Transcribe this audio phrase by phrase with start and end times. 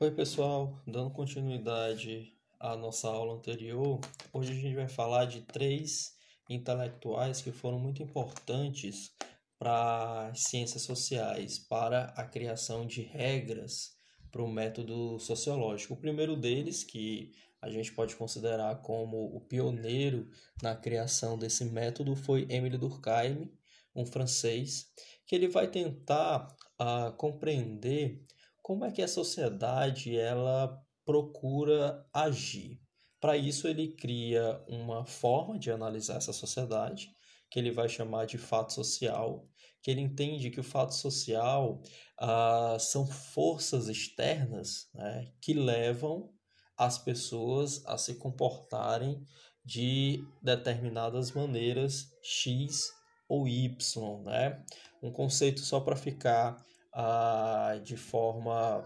[0.00, 4.00] Oi, pessoal, dando continuidade à nossa aula anterior,
[4.32, 6.16] hoje a gente vai falar de três
[6.50, 9.14] intelectuais que foram muito importantes
[9.58, 13.96] para as ciências sociais, para a criação de regras
[14.32, 15.94] para o método sociológico.
[15.94, 17.30] O primeiro deles, que
[17.62, 20.28] a gente pode considerar como o pioneiro
[20.60, 23.52] na criação desse método, foi Émile Durkheim,
[23.94, 24.90] um francês,
[25.24, 26.48] que ele vai tentar
[26.80, 28.20] uh, compreender
[28.60, 32.80] como é que a sociedade ela procura agir.
[33.20, 37.14] Para isso ele cria uma forma de analisar essa sociedade
[37.48, 39.46] que ele vai chamar de fato social,
[39.80, 41.80] que ele entende que o fato social
[42.18, 46.32] ah, são forças externas né, que levam
[46.84, 49.24] as pessoas a se comportarem
[49.64, 52.90] de determinadas maneiras X
[53.28, 54.60] ou Y, né?
[55.00, 56.56] Um conceito só para ficar
[56.92, 58.84] ah, de forma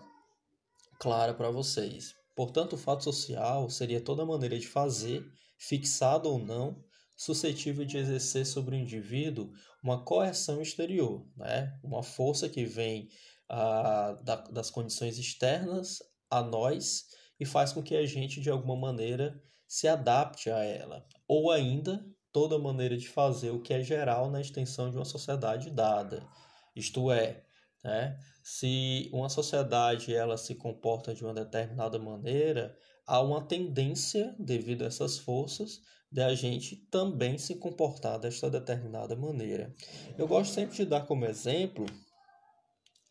[1.01, 2.15] clara para vocês.
[2.34, 5.25] Portanto, o fato social seria toda maneira de fazer,
[5.59, 6.84] fixado ou não,
[7.17, 9.51] suscetível de exercer sobre o indivíduo
[9.83, 11.73] uma coerção exterior, né?
[11.83, 13.09] uma força que vem
[13.49, 17.06] ah, da, das condições externas a nós
[17.39, 21.06] e faz com que a gente, de alguma maneira, se adapte a ela.
[21.27, 25.70] Ou ainda, toda maneira de fazer o que é geral na extensão de uma sociedade
[25.70, 26.27] dada.
[26.75, 27.45] Isto é,
[27.83, 28.19] né?
[28.43, 34.87] se uma sociedade ela se comporta de uma determinada maneira, há uma tendência, devido a
[34.87, 39.75] essas forças, de a gente também se comportar desta determinada maneira.
[40.17, 41.87] Eu gosto sempre de dar como exemplo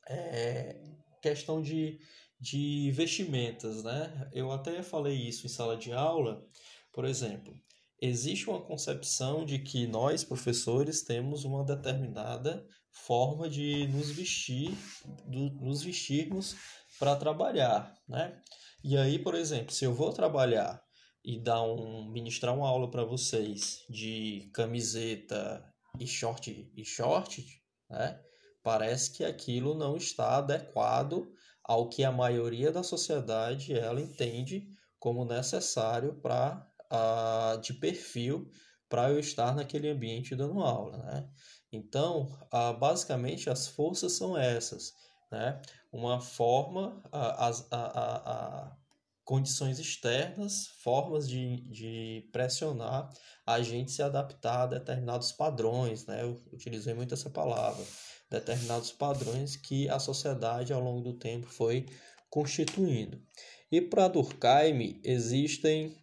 [0.07, 0.79] é,
[1.21, 1.99] questão de,
[2.45, 4.29] de vestimentas, né?
[4.31, 6.45] Eu até falei isso em sala de aula,
[6.93, 7.55] por exemplo.
[7.99, 14.71] Existe uma concepção de que nós, professores, temos uma determinada forma de nos vestir,
[15.25, 16.55] do, nos vestirmos
[16.99, 18.39] para trabalhar, né?
[18.83, 20.79] E aí, por exemplo, se eu vou trabalhar
[21.23, 25.65] e dar um ministrar uma aula para vocês de camiseta
[25.99, 27.43] e short e short,
[27.89, 28.21] né?
[28.61, 31.27] Parece que aquilo não está adequado
[31.67, 34.67] ao que a maioria da sociedade ela entende
[34.99, 36.65] como necessário para
[37.61, 38.49] de perfil
[38.87, 41.29] para eu estar naquele ambiente dando aula, né?
[41.71, 42.29] Então,
[42.79, 44.93] basicamente as forças são essas,
[45.31, 45.61] né?
[45.91, 47.67] Uma forma, as,
[49.25, 53.09] condições externas, formas de, de pressionar
[53.43, 56.21] a gente se adaptar a determinados padrões, né?
[56.21, 57.83] Eu utilizei muito essa palavra,
[58.29, 61.85] determinados padrões que a sociedade ao longo do tempo foi
[62.29, 63.21] constituindo.
[63.71, 65.95] E para Durkheim existem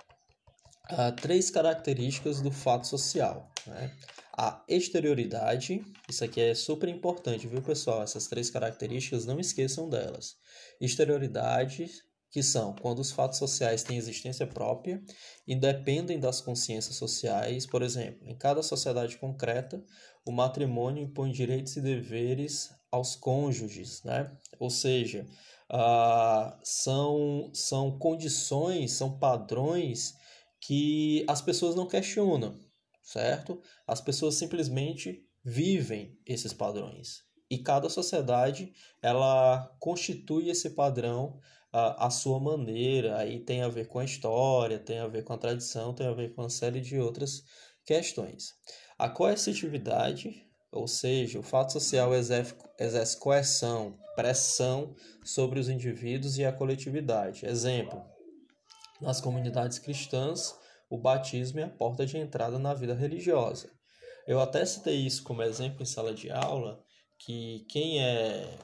[0.88, 3.94] ah, três características do fato social, né?
[4.36, 8.02] A exterioridade, isso aqui é super importante, viu pessoal?
[8.02, 10.36] Essas três características, não esqueçam delas.
[10.80, 11.86] Exterioridade,
[12.32, 15.02] que são quando os fatos sociais têm existência própria,
[15.46, 17.66] independem das consciências sociais.
[17.66, 19.84] Por exemplo, em cada sociedade concreta,
[20.24, 24.34] o matrimônio impõe direitos e deveres aos cônjuges, né?
[24.58, 25.26] Ou seja,
[25.70, 30.14] uh, são, são condições, são padrões
[30.58, 32.58] que as pessoas não questionam,
[33.02, 33.60] certo?
[33.86, 37.24] As pessoas simplesmente vivem esses padrões.
[37.50, 38.72] E cada sociedade,
[39.02, 41.38] ela constitui esse padrão
[41.72, 45.38] a, sua maneira, aí tem a ver com a história, tem a ver com a
[45.38, 47.42] tradição, tem a ver com uma série de outras
[47.86, 48.54] questões.
[48.98, 54.94] A coercitividade, ou seja, o fato social exerce, exerce coerção, pressão
[55.24, 57.46] sobre os indivíduos e a coletividade.
[57.46, 58.04] Exemplo,
[59.00, 60.54] nas comunidades cristãs,
[60.90, 63.70] o batismo é a porta de entrada na vida religiosa.
[64.26, 66.84] Eu até citei isso como exemplo em sala de aula,
[67.18, 68.58] que quem é,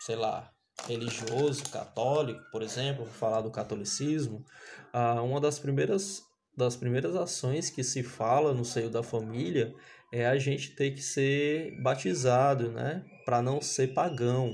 [0.00, 0.53] sei lá,
[0.86, 4.44] religioso, católico, por exemplo, falar do catolicismo,
[4.92, 6.22] ah, uma das primeiras,
[6.56, 9.74] das primeiras ações que se fala no seio da família
[10.12, 13.04] é a gente ter que ser batizado, né?
[13.24, 14.52] Para não ser pagão,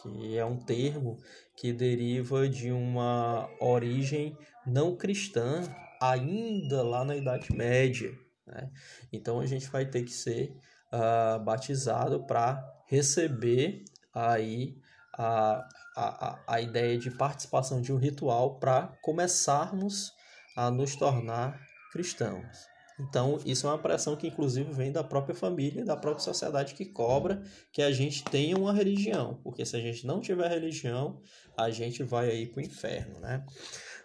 [0.00, 1.18] que é um termo
[1.56, 4.36] que deriva de uma origem
[4.66, 5.62] não cristã,
[6.00, 8.12] ainda lá na Idade Média.
[8.46, 8.70] Né?
[9.12, 10.54] Então a gente vai ter que ser
[10.92, 14.76] uh, batizado para receber aí
[15.12, 20.12] a, a, a ideia de participação de um ritual para começarmos
[20.56, 21.60] a nos tornar
[21.92, 22.72] cristãos.
[22.98, 26.84] Então, isso é uma pressão que, inclusive, vem da própria família, da própria sociedade que
[26.84, 27.42] cobra
[27.72, 31.20] que a gente tenha uma religião, porque se a gente não tiver religião,
[31.56, 33.44] a gente vai aí para o inferno, né?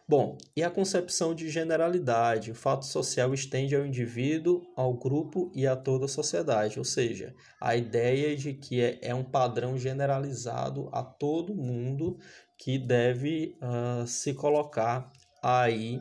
[0.10, 2.52] Bom, e a concepção de generalidade?
[2.52, 7.36] O fato social estende ao indivíduo, ao grupo e a toda a sociedade, ou seja,
[7.60, 12.18] a ideia de que é, é um padrão generalizado a todo mundo
[12.58, 15.12] que deve uh, se colocar
[15.44, 16.00] aí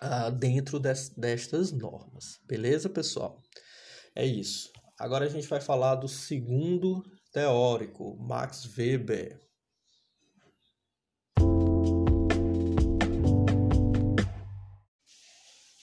[0.00, 2.38] uh, dentro des, destas normas.
[2.46, 3.42] Beleza, pessoal?
[4.14, 4.70] É isso.
[4.96, 7.02] Agora a gente vai falar do segundo
[7.32, 9.40] teórico, Max Weber.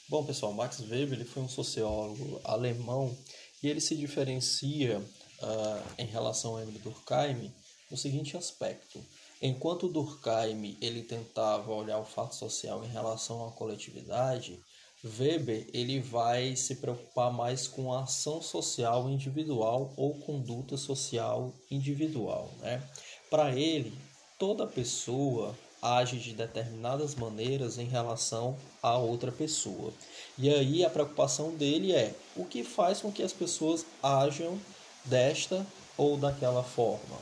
[0.09, 3.15] Bom, pessoal, Max Weber ele foi um sociólogo alemão
[3.61, 7.53] e ele se diferencia uh, em relação a Emile Durkheim
[7.91, 8.99] no seguinte aspecto.
[9.39, 14.59] Enquanto Durkheim ele tentava olhar o fato social em relação à coletividade,
[15.03, 22.51] Weber ele vai se preocupar mais com a ação social individual ou conduta social individual.
[22.61, 22.83] Né?
[23.29, 23.95] Para ele,
[24.39, 29.93] toda pessoa age de determinadas maneiras em relação a outra pessoa.
[30.37, 34.59] E aí a preocupação dele é o que faz com que as pessoas ajam
[35.05, 35.65] desta
[35.97, 37.17] ou daquela forma.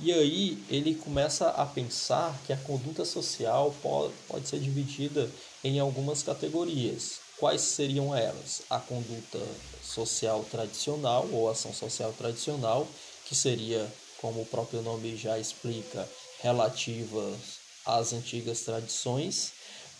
[0.00, 5.30] E aí ele começa a pensar que a conduta social pode, pode ser dividida
[5.62, 7.20] em algumas categorias.
[7.38, 8.62] Quais seriam elas?
[8.68, 9.38] A conduta
[9.82, 12.86] social tradicional ou ação social tradicional,
[13.26, 13.86] que seria,
[14.20, 16.08] como o próprio nome já explica,
[16.40, 19.52] relativas as antigas tradições.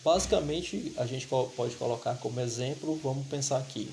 [0.03, 3.89] Basicamente, a gente pode colocar como exemplo, vamos pensar aqui,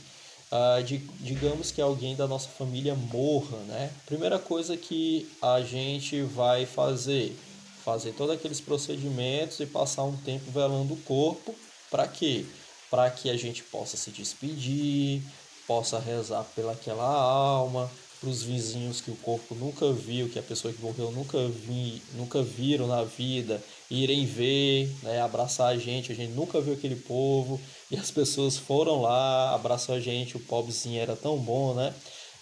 [0.51, 3.93] uh, de, digamos que alguém da nossa família morra, né?
[4.07, 7.37] Primeira coisa que a gente vai fazer,
[7.85, 11.55] fazer todos aqueles procedimentos e passar um tempo velando o corpo,
[11.91, 12.45] para quê?
[12.91, 15.23] Para que a gente possa se despedir,
[15.67, 17.89] possa rezar pelaquela alma,
[18.21, 22.03] para os vizinhos que o corpo nunca viu, que a pessoa que morreu nunca, vi,
[22.15, 26.97] nunca viram na vida, irem ver, né, abraçar a gente, a gente nunca viu aquele
[26.97, 27.61] povo,
[27.91, 31.93] e as pessoas foram lá, abraçou a gente, o pobrezinho era tão bom, né?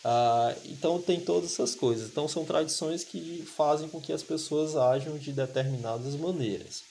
[0.04, 2.08] Ah, então tem todas essas coisas.
[2.08, 6.82] Então são tradições que fazem com que as pessoas ajam de determinadas maneiras.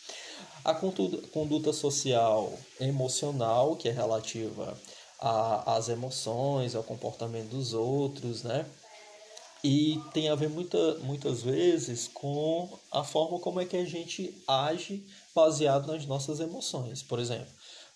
[0.65, 4.77] A conduta social emocional, que é relativa
[5.65, 8.65] as emoções, ao comportamento dos outros, né?
[9.63, 14.33] E tem a ver muita, muitas vezes com a forma como é que a gente
[14.48, 17.01] age baseado nas nossas emoções.
[17.01, 17.51] Por exemplo,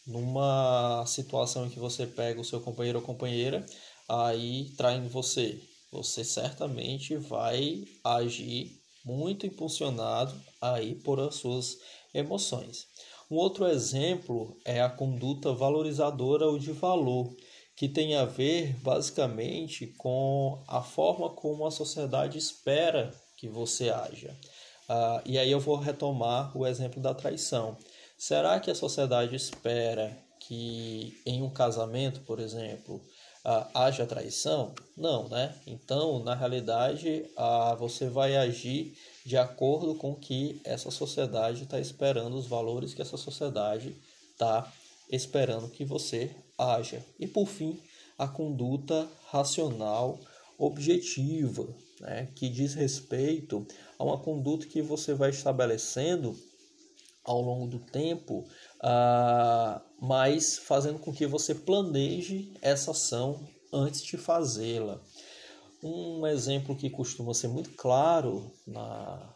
[0.05, 3.65] numa situação em que você pega o seu companheiro ou companheira
[4.09, 5.61] aí traindo você,
[5.91, 11.77] você certamente vai agir muito impulsionado aí por as suas
[12.13, 12.87] emoções.
[13.29, 17.33] Um outro exemplo é a conduta valorizadora ou de valor,
[17.75, 24.37] que tem a ver basicamente com a forma como a sociedade espera que você haja.
[24.89, 27.77] Uh, e aí eu vou retomar o exemplo da traição.
[28.17, 32.97] Será que a sociedade espera que em um casamento, por exemplo,
[33.45, 34.75] uh, haja traição?
[34.97, 35.55] Não, né?
[35.65, 42.35] Então, na realidade, uh, você vai agir de acordo com que essa sociedade está esperando,
[42.35, 43.95] os valores que essa sociedade
[44.33, 44.71] está
[45.09, 47.03] esperando que você haja.
[47.19, 47.79] E por fim,
[48.17, 50.19] a conduta racional
[50.57, 51.67] objetiva,
[51.99, 53.65] né, que diz respeito
[53.97, 56.37] a uma conduta que você vai estabelecendo
[57.23, 58.45] ao longo do tempo,
[58.79, 63.39] uh, mas fazendo com que você planeje essa ação
[63.71, 64.99] antes de fazê-la.
[65.83, 69.33] Um exemplo que costuma ser muito claro na,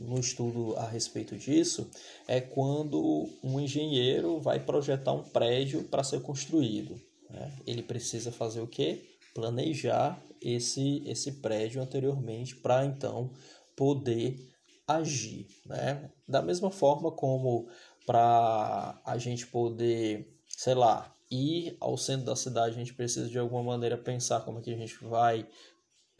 [0.00, 1.90] no estudo a respeito disso
[2.26, 7.00] é quando um engenheiro vai projetar um prédio para ser construído.
[7.28, 7.52] Né?
[7.66, 9.04] Ele precisa fazer o quê?
[9.34, 13.30] Planejar esse, esse prédio anteriormente para então
[13.76, 14.48] poder
[14.88, 15.46] agir.
[15.66, 16.10] Né?
[16.26, 17.68] Da mesma forma como
[18.06, 23.38] para a gente poder, sei lá, ir ao centro da cidade, a gente precisa de
[23.38, 25.46] alguma maneira pensar como é que a gente vai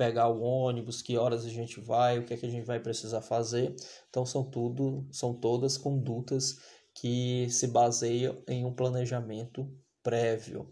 [0.00, 2.80] pegar o ônibus, que horas a gente vai, o que é que a gente vai
[2.80, 3.76] precisar fazer.
[4.08, 6.58] Então são tudo, são todas condutas
[6.94, 9.70] que se baseiam em um planejamento
[10.02, 10.66] prévio.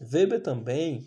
[0.00, 1.06] Weber também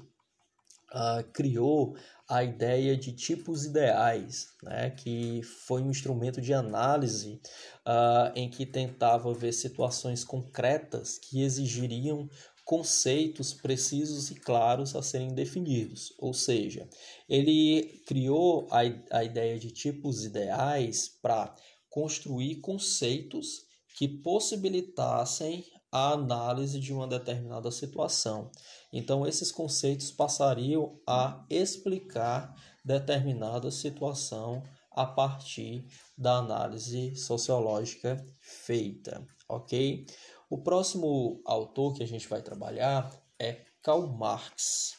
[0.94, 1.98] uh, criou
[2.29, 7.41] a ideia de tipos ideais, né, que foi um instrumento de análise
[7.86, 12.29] uh, em que tentava ver situações concretas que exigiriam
[12.66, 16.14] conceitos precisos e claros a serem definidos.
[16.18, 16.90] Ou seja,
[17.30, 18.80] ele criou a,
[19.20, 21.56] a ideia de tipos ideais para
[21.90, 23.64] construir conceitos
[23.96, 28.52] que possibilitassem a análise de uma determinada situação.
[28.92, 32.54] Então, esses conceitos passariam a explicar
[32.84, 35.86] determinada situação a partir
[36.18, 40.06] da análise sociológica feita, ok?
[40.48, 44.94] O próximo autor que a gente vai trabalhar é Karl Marx.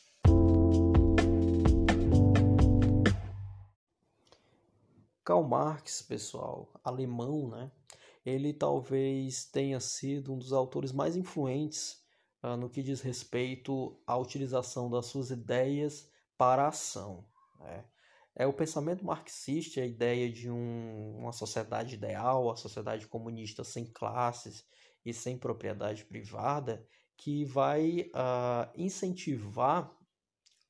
[5.25, 7.71] Karl Marx, pessoal, alemão, né?
[8.25, 12.03] Ele talvez tenha sido um dos autores mais influentes
[12.43, 17.25] uh, no que diz respeito à utilização das suas ideias para a ação.
[17.61, 17.85] Né?
[18.39, 23.87] É o pensamento marxista, a ideia de um, uma sociedade ideal, a sociedade comunista sem
[23.87, 24.63] classes
[25.05, 29.91] e sem propriedade privada, que vai uh, incentivar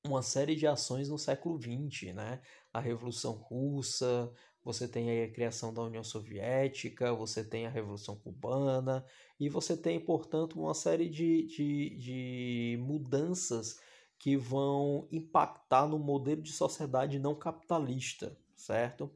[0.06, 2.40] uma série de ações no século XX, né?
[2.72, 4.32] A Revolução Russa,
[4.62, 9.04] você tem a criação da União Soviética, você tem a Revolução Cubana,
[9.40, 13.76] e você tem, portanto, uma série de, de, de mudanças
[14.18, 19.10] que vão impactar no modelo de sociedade não capitalista, certo?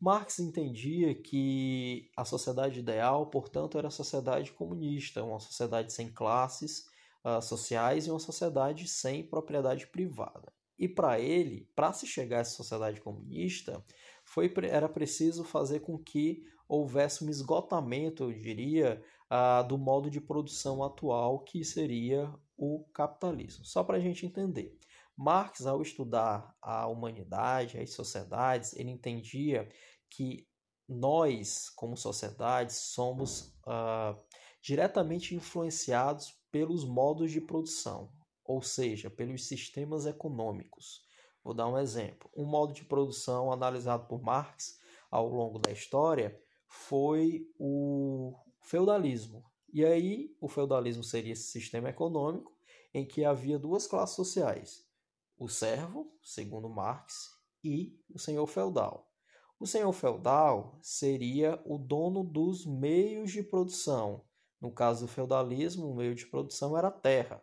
[0.00, 6.86] Marx entendia que a sociedade ideal, portanto, era a sociedade comunista, uma sociedade sem classes
[7.24, 10.52] uh, sociais e uma sociedade sem propriedade privada.
[10.78, 13.84] E para ele, para se chegar a essa sociedade comunista,
[14.24, 20.20] foi, era preciso fazer com que houvesse um esgotamento, eu diria, uh, do modo de
[20.20, 23.64] produção atual, que seria o capitalismo.
[23.64, 24.76] Só para a gente entender.
[25.16, 29.68] Marx, ao estudar a humanidade, as sociedades, ele entendia
[30.10, 30.46] que
[30.88, 34.18] nós, como sociedade, somos uh,
[34.62, 38.12] diretamente influenciados pelos modos de produção,
[38.44, 41.02] ou seja, pelos sistemas econômicos.
[41.44, 42.30] Vou dar um exemplo.
[42.36, 44.78] Um modo de produção analisado por Marx
[45.10, 49.44] ao longo da história foi o feudalismo.
[49.72, 52.56] E aí, o feudalismo seria esse sistema econômico
[52.92, 54.86] em que havia duas classes sociais:
[55.38, 57.30] o servo, segundo Marx,
[57.62, 59.12] e o senhor feudal.
[59.60, 64.24] O senhor feudal seria o dono dos meios de produção.
[64.60, 67.42] No caso do feudalismo, o meio de produção era a terra.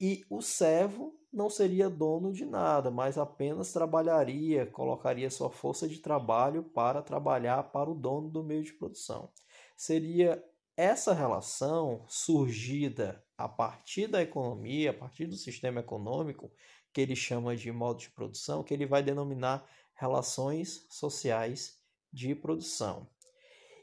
[0.00, 5.98] E o servo não seria dono de nada, mas apenas trabalharia, colocaria sua força de
[5.98, 9.30] trabalho para trabalhar para o dono do meio de produção.
[9.76, 10.42] Seria
[10.78, 16.52] essa relação surgida a partir da economia, a partir do sistema econômico,
[16.92, 21.82] que ele chama de modo de produção, que ele vai denominar relações sociais
[22.12, 23.08] de produção.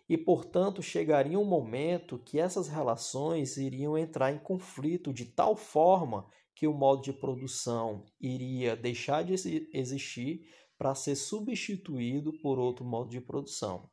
[0.08, 6.26] E, portanto, chegaria um momento que essas relações iriam entrar em conflito de tal forma
[6.56, 9.34] que o modo de produção iria deixar de
[9.74, 10.48] existir
[10.78, 13.90] para ser substituído por outro modo de produção.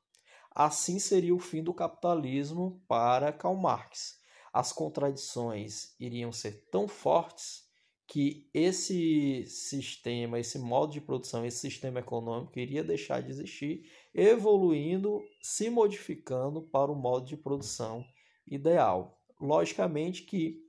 [0.55, 4.21] Assim seria o fim do capitalismo para Karl Marx.
[4.53, 7.63] As contradições iriam ser tão fortes
[8.07, 15.23] que esse sistema, esse modo de produção, esse sistema econômico iria deixar de existir, evoluindo,
[15.41, 18.05] se modificando para o modo de produção
[18.47, 19.19] ideal.
[19.41, 20.61] Logicamente que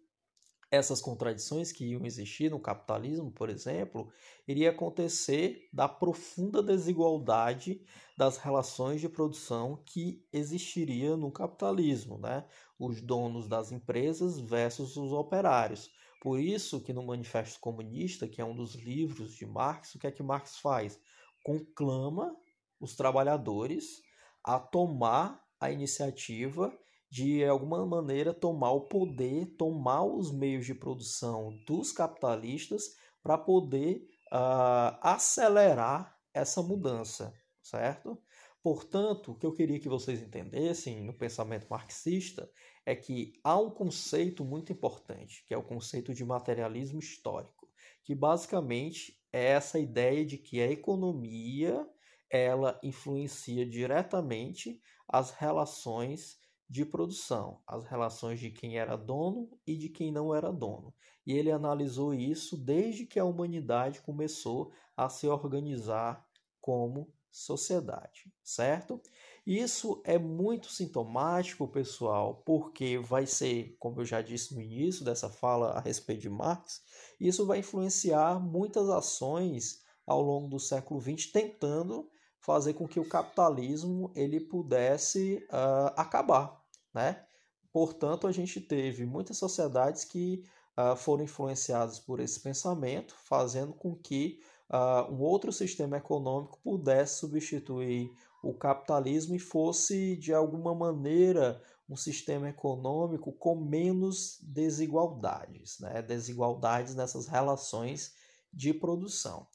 [0.73, 4.11] essas contradições que iam existir no capitalismo, por exemplo,
[4.47, 7.85] iria acontecer da profunda desigualdade
[8.17, 12.43] das relações de produção que existiria no capitalismo, né?
[12.79, 15.91] Os donos das empresas versus os operários.
[16.19, 20.07] Por isso que no Manifesto Comunista, que é um dos livros de Marx, o que
[20.07, 20.99] é que Marx faz?
[21.43, 22.35] Conclama
[22.79, 24.01] os trabalhadores
[24.43, 26.75] a tomar a iniciativa
[27.13, 34.09] de alguma maneira tomar o poder, tomar os meios de produção dos capitalistas para poder
[34.33, 38.19] uh, acelerar essa mudança, certo?
[38.63, 42.49] Portanto, o que eu queria que vocês entendessem no pensamento marxista
[42.83, 47.69] é que há um conceito muito importante, que é o conceito de materialismo histórico,
[48.03, 51.87] que basicamente é essa ideia de que a economia
[52.27, 56.41] ela influencia diretamente as relações
[56.73, 60.91] de produção, as relações de quem era dono e de quem não era dono.
[61.23, 66.25] E ele analisou isso desde que a humanidade começou a se organizar
[66.59, 68.99] como sociedade, certo?
[69.45, 75.29] Isso é muito sintomático, pessoal, porque vai ser, como eu já disse no início dessa
[75.29, 76.81] fala a respeito de Marx,
[77.19, 83.07] isso vai influenciar muitas ações ao longo do século XX tentando fazer com que o
[83.07, 86.62] capitalismo ele pudesse uh, acabar,
[86.93, 87.23] né?
[87.71, 90.45] Portanto, a gente teve muitas sociedades que
[90.77, 97.19] uh, foram influenciadas por esse pensamento, fazendo com que uh, um outro sistema econômico pudesse
[97.19, 98.11] substituir
[98.43, 106.01] o capitalismo e fosse, de alguma maneira, um sistema econômico com menos desigualdades, né?
[106.01, 108.13] desigualdades nessas relações
[108.51, 109.47] de produção.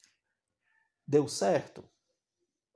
[1.07, 1.83] Deu certo?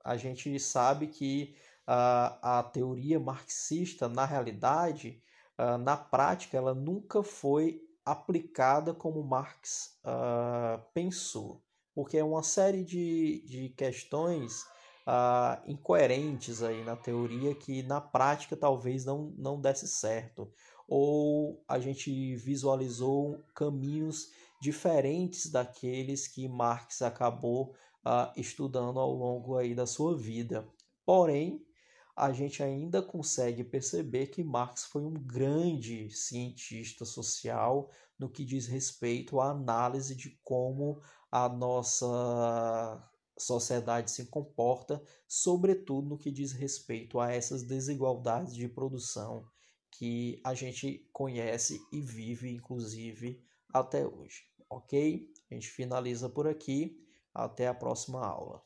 [0.04, 1.56] a gente sabe que
[1.88, 5.22] uh, a teoria marxista, na realidade,
[5.58, 11.62] uh, na prática, ela nunca foi aplicada como Marx uh, pensou,
[11.94, 14.62] porque é uma série de, de questões
[15.06, 20.52] uh, incoerentes aí na teoria que na prática talvez não, não desse certo,
[20.86, 27.74] ou a gente visualizou caminhos diferentes daqueles que Marx acabou
[28.04, 30.66] uh, estudando ao longo aí da sua vida.
[31.06, 31.64] Porém,
[32.16, 38.66] a gente ainda consegue perceber que Marx foi um grande cientista social no que diz
[38.66, 47.18] respeito à análise de como a nossa sociedade se comporta, sobretudo no que diz respeito
[47.18, 49.44] a essas desigualdades de produção
[49.90, 53.42] que a gente conhece e vive, inclusive,
[53.72, 54.42] até hoje.
[54.68, 55.28] Ok?
[55.50, 57.00] A gente finaliza por aqui.
[57.32, 58.62] Até a próxima aula.